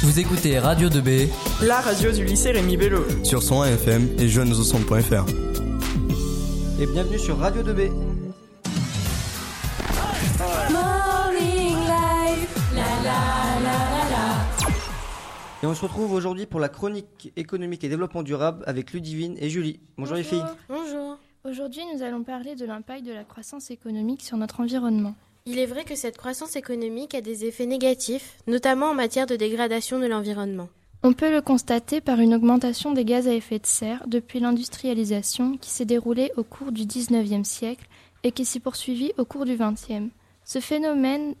Vous 0.00 0.20
écoutez 0.20 0.60
Radio 0.60 0.88
2B, 0.88 1.28
la 1.60 1.80
radio 1.80 2.12
du 2.12 2.24
lycée 2.24 2.52
Rémi 2.52 2.76
Bello. 2.76 3.04
Sur 3.24 3.42
son 3.42 3.64
FM 3.64 4.08
et 4.16 4.28
jeunesaucentre.fr. 4.28 5.24
Et 6.80 6.86
bienvenue 6.86 7.18
sur 7.18 7.36
Radio 7.36 7.62
2B. 7.62 7.90
Et 15.60 15.66
on 15.66 15.74
se 15.74 15.82
retrouve 15.82 16.12
aujourd'hui 16.12 16.46
pour 16.46 16.60
la 16.60 16.68
chronique 16.68 17.32
économique 17.34 17.82
et 17.82 17.88
développement 17.88 18.22
durable 18.22 18.62
avec 18.68 18.92
Ludivine 18.92 19.36
et 19.40 19.50
Julie. 19.50 19.80
Bonjour, 19.96 20.16
les 20.16 20.22
filles. 20.22 20.44
Bonjour. 20.68 21.18
Aujourd'hui, 21.42 21.82
nous 21.92 22.04
allons 22.04 22.22
parler 22.22 22.54
de 22.54 22.64
l'impact 22.64 23.04
de 23.04 23.12
la 23.12 23.24
croissance 23.24 23.72
économique 23.72 24.22
sur 24.22 24.36
notre 24.36 24.60
environnement. 24.60 25.16
Il 25.50 25.58
est 25.58 25.64
vrai 25.64 25.84
que 25.84 25.94
cette 25.94 26.18
croissance 26.18 26.56
économique 26.56 27.14
a 27.14 27.22
des 27.22 27.46
effets 27.46 27.64
négatifs, 27.64 28.36
notamment 28.46 28.90
en 28.90 28.94
matière 28.94 29.24
de 29.24 29.34
dégradation 29.34 29.98
de 29.98 30.04
l'environnement. 30.04 30.68
On 31.02 31.14
peut 31.14 31.32
le 31.32 31.40
constater 31.40 32.02
par 32.02 32.20
une 32.20 32.34
augmentation 32.34 32.92
des 32.92 33.06
gaz 33.06 33.26
à 33.26 33.32
effet 33.32 33.58
de 33.58 33.64
serre 33.64 34.02
depuis 34.06 34.40
l'industrialisation 34.40 35.56
qui 35.56 35.70
s'est 35.70 35.86
déroulée 35.86 36.32
au 36.36 36.42
cours 36.44 36.70
du 36.70 36.84
XIXe 36.84 37.48
siècle 37.48 37.86
et 38.24 38.32
qui 38.32 38.44
s'est 38.44 38.60
poursuivie 38.60 39.14
au 39.16 39.24
cours 39.24 39.46
du 39.46 39.56
XXe. 39.56 40.12
Ce 40.44 40.60
phénomène 40.60 41.34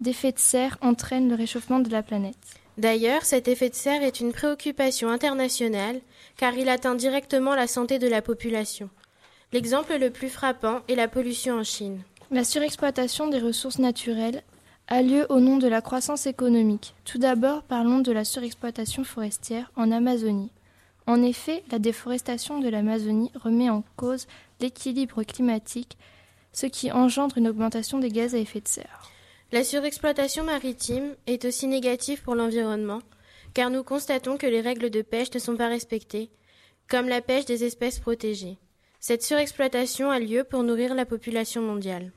d'effet 0.00 0.30
de 0.30 0.38
serre 0.38 0.78
entraîne 0.80 1.28
le 1.28 1.34
réchauffement 1.34 1.80
de 1.80 1.90
la 1.90 2.04
planète. 2.04 2.36
D'ailleurs, 2.78 3.24
cet 3.24 3.48
effet 3.48 3.70
de 3.70 3.74
serre 3.74 4.04
est 4.04 4.20
une 4.20 4.32
préoccupation 4.32 5.08
internationale 5.08 6.00
car 6.36 6.54
il 6.54 6.68
atteint 6.68 6.94
directement 6.94 7.56
la 7.56 7.66
santé 7.66 7.98
de 7.98 8.06
la 8.06 8.22
population. 8.22 8.88
L'exemple 9.52 9.98
le 9.98 10.10
plus 10.10 10.28
frappant 10.28 10.82
est 10.86 10.94
la 10.94 11.08
pollution 11.08 11.56
en 11.56 11.64
Chine. 11.64 12.02
La 12.32 12.44
surexploitation 12.44 13.28
des 13.28 13.40
ressources 13.40 13.78
naturelles 13.78 14.42
a 14.88 15.02
lieu 15.02 15.26
au 15.28 15.38
nom 15.38 15.58
de 15.58 15.68
la 15.68 15.82
croissance 15.82 16.26
économique. 16.26 16.94
Tout 17.04 17.18
d'abord, 17.18 17.62
parlons 17.62 17.98
de 17.98 18.10
la 18.10 18.24
surexploitation 18.24 19.04
forestière 19.04 19.70
en 19.76 19.92
Amazonie. 19.92 20.50
En 21.06 21.22
effet, 21.22 21.62
la 21.70 21.78
déforestation 21.78 22.58
de 22.58 22.70
l'Amazonie 22.70 23.30
remet 23.34 23.68
en 23.68 23.84
cause 23.96 24.26
l'équilibre 24.60 25.24
climatique, 25.24 25.98
ce 26.54 26.64
qui 26.64 26.90
engendre 26.90 27.36
une 27.36 27.48
augmentation 27.48 27.98
des 27.98 28.08
gaz 28.08 28.34
à 28.34 28.38
effet 28.38 28.62
de 28.62 28.68
serre. 28.68 29.10
La 29.52 29.62
surexploitation 29.62 30.42
maritime 30.42 31.14
est 31.26 31.44
aussi 31.44 31.66
négative 31.66 32.22
pour 32.22 32.34
l'environnement, 32.34 33.02
car 33.52 33.68
nous 33.68 33.82
constatons 33.82 34.38
que 34.38 34.46
les 34.46 34.62
règles 34.62 34.88
de 34.88 35.02
pêche 35.02 35.34
ne 35.34 35.38
sont 35.38 35.58
pas 35.58 35.68
respectées, 35.68 36.30
comme 36.88 37.10
la 37.10 37.20
pêche 37.20 37.44
des 37.44 37.64
espèces 37.64 37.98
protégées. 37.98 38.56
Cette 39.00 39.22
surexploitation 39.22 40.10
a 40.10 40.18
lieu 40.18 40.44
pour 40.44 40.62
nourrir 40.62 40.94
la 40.94 41.04
population 41.04 41.60
mondiale. 41.60 42.10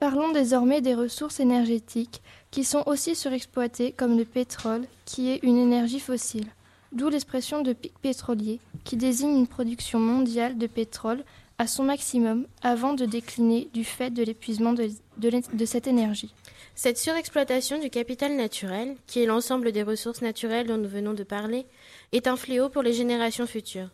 Parlons 0.00 0.32
désormais 0.32 0.80
des 0.80 0.94
ressources 0.94 1.40
énergétiques 1.40 2.22
qui 2.50 2.64
sont 2.64 2.82
aussi 2.86 3.14
surexploitées 3.14 3.92
comme 3.92 4.16
le 4.16 4.24
pétrole, 4.24 4.86
qui 5.04 5.30
est 5.30 5.42
une 5.42 5.58
énergie 5.58 6.00
fossile. 6.00 6.46
D'où 6.92 7.10
l'expression 7.10 7.60
de 7.60 7.74
pic 7.74 7.92
pétrolier, 8.00 8.60
qui 8.84 8.96
désigne 8.96 9.36
une 9.36 9.46
production 9.46 10.00
mondiale 10.00 10.56
de 10.56 10.66
pétrole 10.66 11.22
à 11.58 11.66
son 11.66 11.84
maximum 11.84 12.46
avant 12.62 12.94
de 12.94 13.04
décliner 13.04 13.68
du 13.74 13.84
fait 13.84 14.08
de 14.08 14.22
l'épuisement 14.22 14.72
de, 14.72 15.66
cette 15.66 15.86
énergie. 15.86 16.32
Cette 16.74 16.96
surexploitation 16.96 17.78
du 17.78 17.90
capital 17.90 18.34
naturel, 18.34 18.96
qui 19.06 19.22
est 19.22 19.26
l'ensemble 19.26 19.70
des 19.70 19.82
ressources 19.82 20.22
naturelles 20.22 20.66
dont 20.66 20.78
nous 20.78 20.88
venons 20.88 21.12
de 21.12 21.24
parler, 21.24 21.66
est 22.12 22.26
un 22.26 22.36
fléau 22.36 22.70
pour 22.70 22.82
les 22.82 22.94
générations 22.94 23.46
futures. 23.46 23.90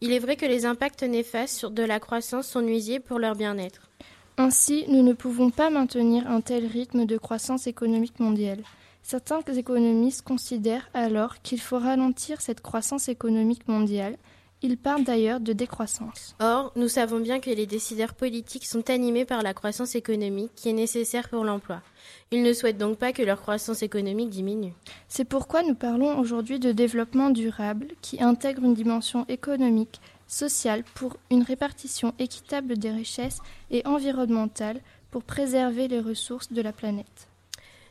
Il 0.00 0.10
est 0.10 0.18
vrai 0.18 0.34
que 0.34 0.46
les 0.46 0.66
impacts 0.66 1.04
néfastes 1.04 1.66
de 1.66 1.84
la 1.84 2.00
croissance 2.00 2.48
sont 2.48 2.60
nuisibles 2.60 3.04
pour 3.04 3.20
leur 3.20 3.36
bien-être. 3.36 3.88
Ainsi, 4.36 4.84
nous 4.88 5.02
ne 5.02 5.12
pouvons 5.12 5.50
pas 5.50 5.70
maintenir 5.70 6.28
un 6.28 6.40
tel 6.40 6.66
rythme 6.66 7.06
de 7.06 7.16
croissance 7.16 7.68
économique 7.68 8.18
mondiale. 8.18 8.64
Certains 9.02 9.40
économistes 9.40 10.22
considèrent 10.22 10.88
alors 10.92 11.40
qu'il 11.42 11.60
faut 11.60 11.78
ralentir 11.78 12.40
cette 12.40 12.60
croissance 12.60 13.08
économique 13.08 13.68
mondiale. 13.68 14.16
Ils 14.62 14.78
parlent 14.78 15.04
d'ailleurs 15.04 15.40
de 15.40 15.52
décroissance. 15.52 16.34
Or, 16.40 16.72
nous 16.74 16.88
savons 16.88 17.20
bien 17.20 17.38
que 17.38 17.50
les 17.50 17.66
décideurs 17.66 18.14
politiques 18.14 18.64
sont 18.64 18.88
animés 18.88 19.26
par 19.26 19.42
la 19.42 19.52
croissance 19.52 19.94
économique 19.94 20.52
qui 20.56 20.70
est 20.70 20.72
nécessaire 20.72 21.28
pour 21.28 21.44
l'emploi. 21.44 21.82
Ils 22.30 22.42
ne 22.42 22.52
souhaitent 22.54 22.78
donc 22.78 22.96
pas 22.96 23.12
que 23.12 23.22
leur 23.22 23.42
croissance 23.42 23.82
économique 23.82 24.30
diminue. 24.30 24.72
C'est 25.06 25.26
pourquoi 25.26 25.62
nous 25.62 25.74
parlons 25.74 26.18
aujourd'hui 26.18 26.58
de 26.58 26.72
développement 26.72 27.28
durable 27.30 27.88
qui 28.00 28.22
intègre 28.22 28.64
une 28.64 28.74
dimension 28.74 29.26
économique, 29.28 30.00
sociale 30.26 30.84
pour 30.94 31.16
une 31.30 31.42
répartition 31.42 32.14
équitable 32.18 32.78
des 32.78 32.90
richesses 32.90 33.40
et 33.70 33.86
environnementale 33.86 34.80
pour 35.10 35.22
préserver 35.22 35.88
les 35.88 36.00
ressources 36.00 36.52
de 36.52 36.62
la 36.62 36.72
planète. 36.72 37.28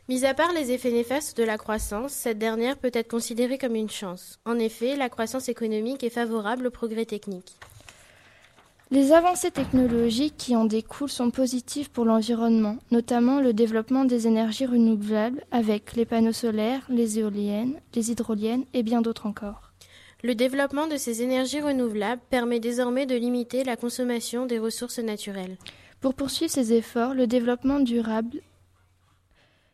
Mis 0.08 0.26
à 0.26 0.34
part 0.34 0.52
les 0.52 0.70
effets 0.70 0.90
néfastes 0.90 1.38
de 1.38 1.44
la 1.44 1.56
croissance, 1.56 2.12
cette 2.12 2.38
dernière 2.38 2.76
peut 2.76 2.90
être 2.92 3.10
considérée 3.10 3.56
comme 3.56 3.74
une 3.74 3.88
chance. 3.88 4.38
En 4.44 4.58
effet, 4.58 4.96
la 4.96 5.08
croissance 5.08 5.48
économique 5.48 6.04
est 6.04 6.10
favorable 6.10 6.66
au 6.66 6.70
progrès 6.70 7.06
technique. 7.06 7.54
Les 8.90 9.12
avancées 9.12 9.50
technologiques 9.50 10.36
qui 10.36 10.54
en 10.54 10.66
découlent 10.66 11.08
sont 11.08 11.30
positives 11.30 11.90
pour 11.90 12.04
l'environnement, 12.04 12.76
notamment 12.90 13.40
le 13.40 13.54
développement 13.54 14.04
des 14.04 14.26
énergies 14.26 14.66
renouvelables 14.66 15.42
avec 15.50 15.96
les 15.96 16.04
panneaux 16.04 16.32
solaires, 16.32 16.82
les 16.90 17.18
éoliennes, 17.18 17.80
les 17.94 18.10
hydroliennes 18.10 18.66
et 18.74 18.82
bien 18.82 19.00
d'autres 19.00 19.26
encore. 19.26 19.73
Le 20.24 20.34
développement 20.34 20.86
de 20.86 20.96
ces 20.96 21.20
énergies 21.20 21.60
renouvelables 21.60 22.22
permet 22.30 22.58
désormais 22.58 23.04
de 23.04 23.14
limiter 23.14 23.62
la 23.62 23.76
consommation 23.76 24.46
des 24.46 24.58
ressources 24.58 24.98
naturelles. 24.98 25.58
Pour 26.00 26.14
poursuivre 26.14 26.50
ces 26.50 26.72
efforts, 26.72 27.12
le 27.12 27.26
développement 27.26 27.78
durable 27.78 28.40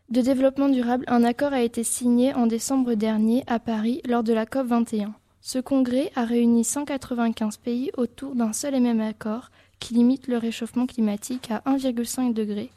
de 0.09 0.21
développement 0.21 0.69
durable, 0.69 1.05
un 1.07 1.23
accord 1.23 1.53
a 1.53 1.63
été 1.63 1.85
signé 1.85 2.35
en 2.35 2.49
décembre 2.49 2.95
dernier 2.95 3.45
à 3.47 3.61
Paris 3.61 4.03
lors 4.05 4.25
de 4.25 4.33
la 4.33 4.45
COP 4.45 4.67
21. 4.67 5.15
Ce 5.41 5.61
congrès 5.61 6.11
a 6.17 6.25
réuni 6.25 6.65
195 6.65 7.59
pays 7.59 7.93
autour 7.97 8.35
d'un 8.35 8.53
seul 8.53 8.75
et 8.75 8.81
même 8.81 9.01
accord 9.01 9.51
qui 9.79 9.95
limite 9.95 10.27
le 10.27 10.37
réchauffement 10.37 10.87
climatique 10.87 11.53
à 11.53 11.63
1,5 11.65 12.35
degré 12.35 12.71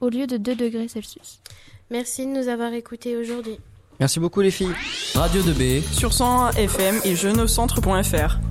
au 0.00 0.08
lieu 0.08 0.26
de 0.26 0.38
2 0.38 0.54
degrés 0.54 0.88
Celsius. 0.88 1.42
Merci 1.90 2.24
de 2.24 2.30
nous 2.30 2.48
avoir 2.48 2.72
écoutés 2.72 3.18
aujourd'hui. 3.18 3.58
Merci 4.00 4.20
beaucoup 4.20 4.40
les 4.40 4.50
filles. 4.50 4.74
Radio 5.14 5.42
2B 5.42 5.82
sur 5.92 6.12
101 6.12 6.50
FM 6.52 7.00
et 7.04 7.16
jeuneaucentre.fr. 7.16 8.47